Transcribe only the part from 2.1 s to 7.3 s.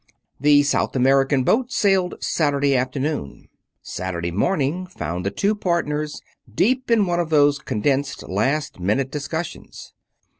Saturday afternoon. Saturday morning found the two partners deep in one of